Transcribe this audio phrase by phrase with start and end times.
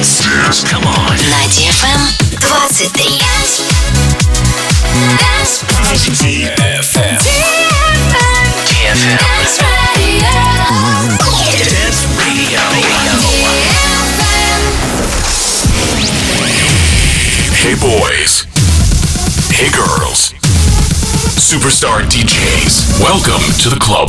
[0.00, 0.24] Dance.
[0.24, 0.64] Dance.
[0.64, 1.12] Come on.
[1.28, 2.00] На DFM
[2.40, 2.88] 23.
[6.48, 7.18] DFM.
[8.64, 9.20] DFM.
[11.68, 12.64] Dance Radio.
[17.60, 18.46] Hey boys.
[19.52, 20.32] Hey girls.
[21.36, 23.02] Superstar DJs.
[23.02, 24.08] Welcome to the club.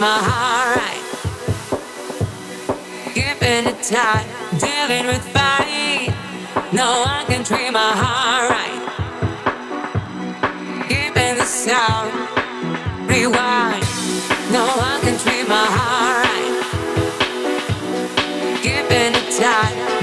[0.00, 1.02] My heart right.
[3.14, 4.26] Keeping it tight,
[4.58, 6.12] dealing with fight.
[6.72, 8.82] No one can treat my heart right.
[10.88, 12.12] Keeping the sound,
[13.08, 13.84] rewind.
[14.52, 16.52] No one can treat my heart right.
[18.62, 19.95] Keeping it tight,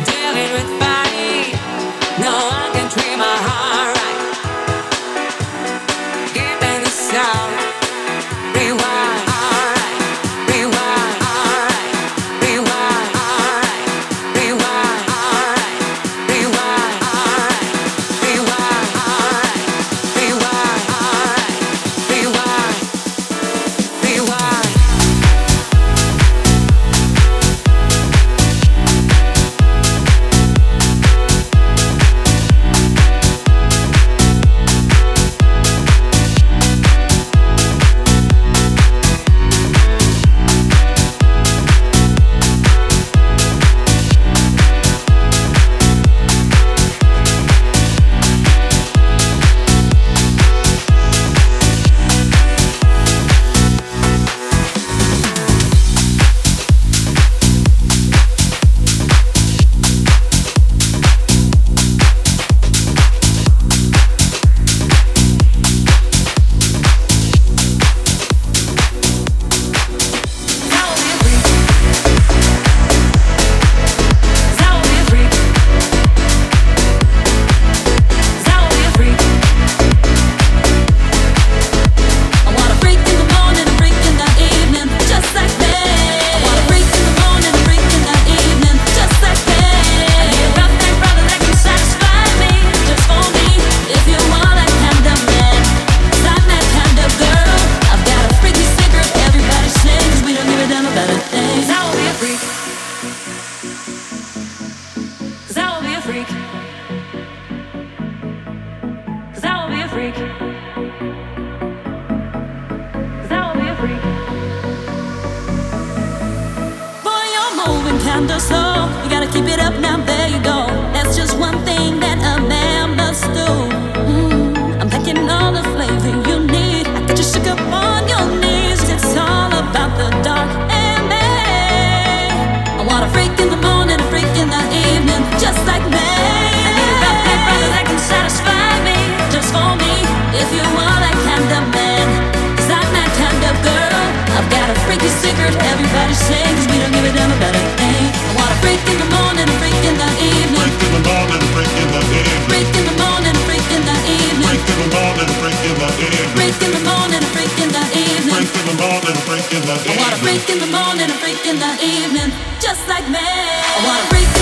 [162.59, 164.32] Just like that.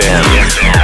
[0.00, 0.77] FM.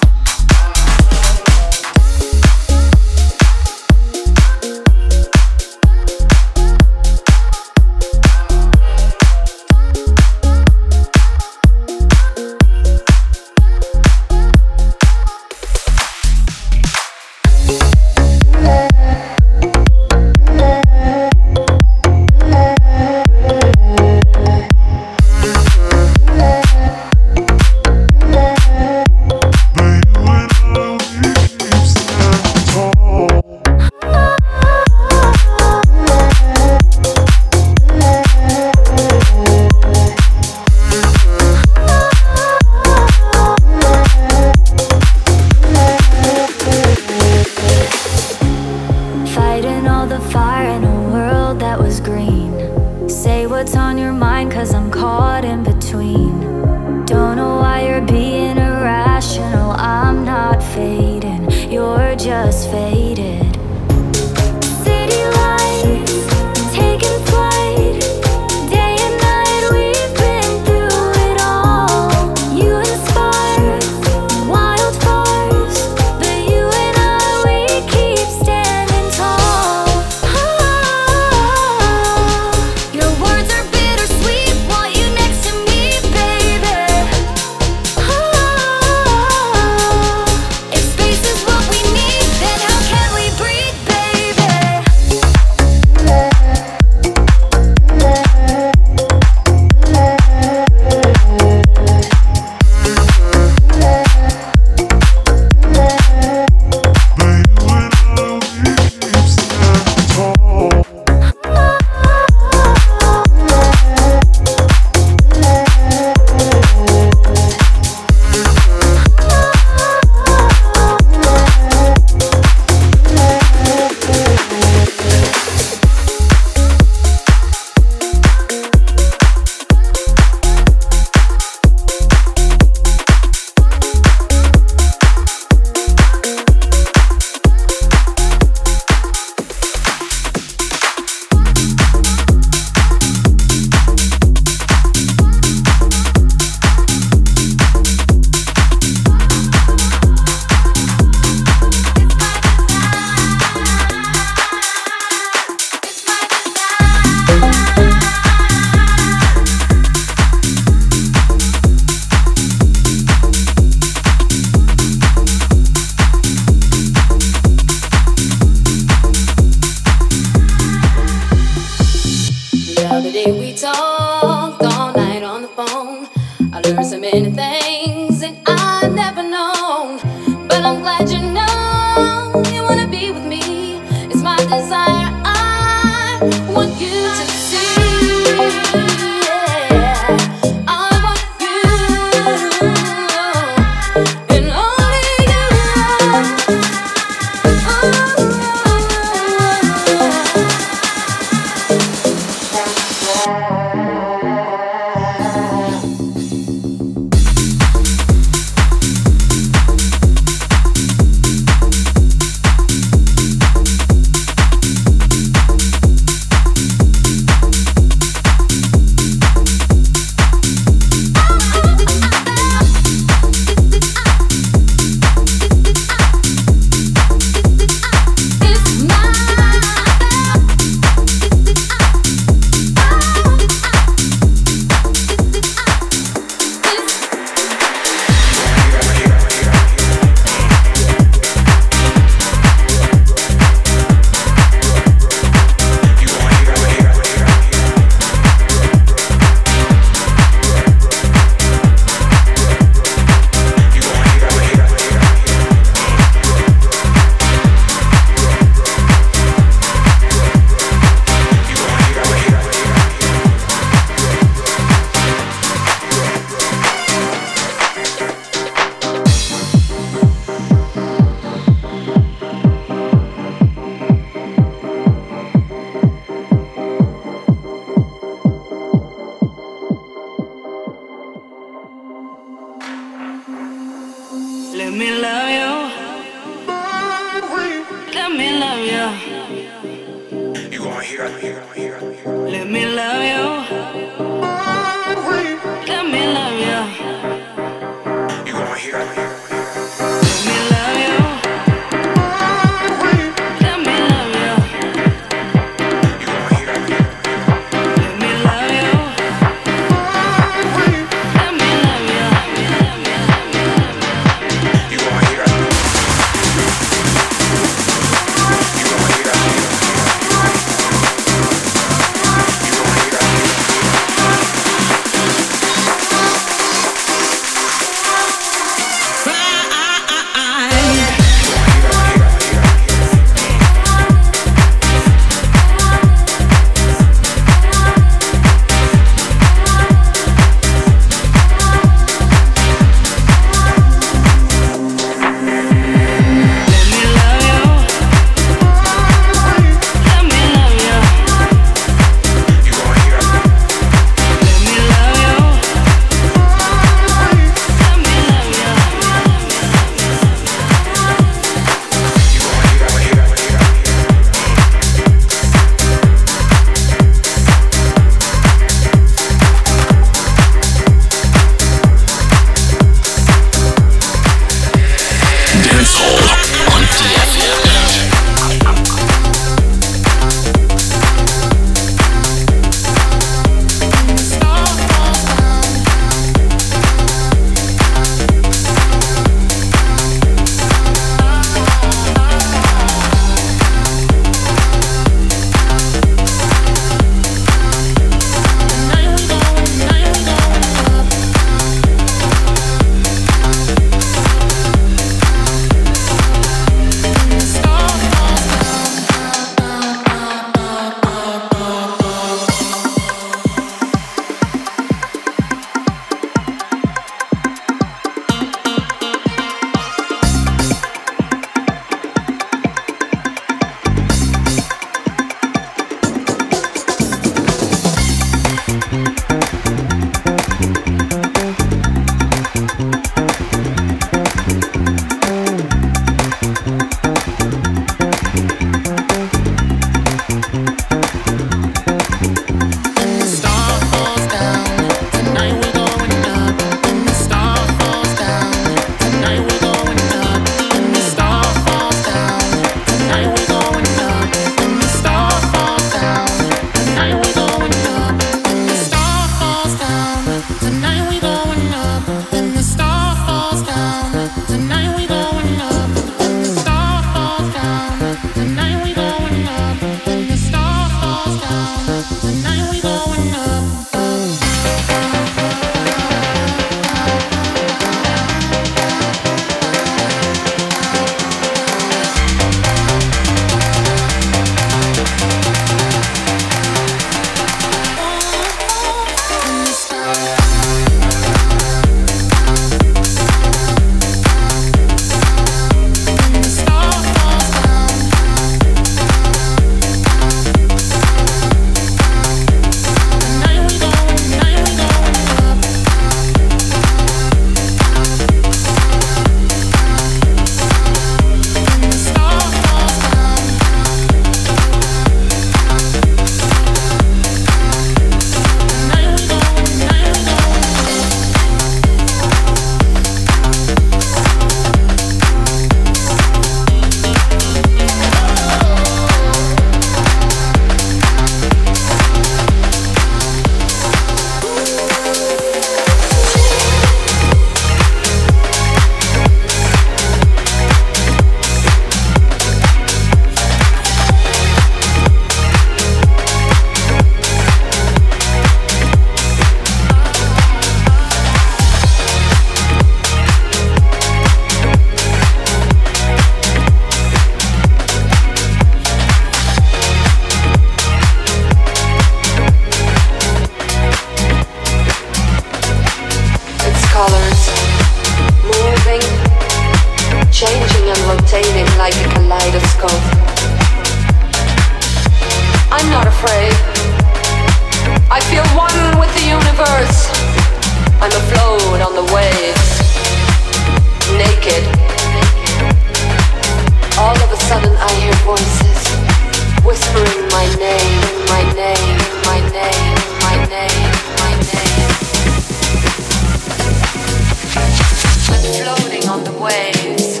[599.26, 600.00] waves.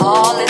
[0.00, 0.49] All in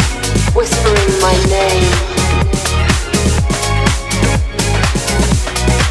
[0.53, 1.85] whispering my name.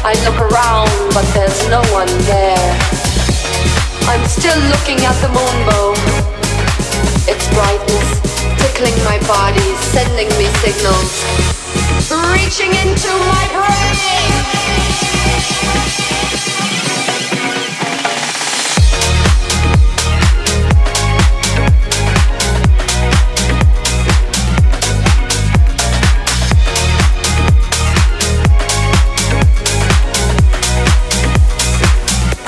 [0.03, 2.71] I look around, but there's no one there.
[4.09, 5.95] I'm still looking at the moonbow.
[7.27, 8.21] Its brightness
[8.61, 11.13] tickling my body, sending me signals,
[12.33, 14.10] reaching into my brain.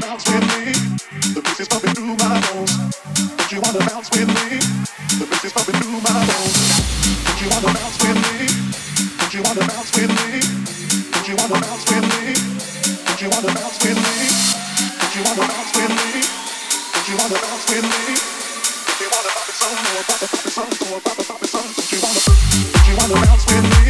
[0.00, 0.58] DFM.
[23.48, 23.87] FM.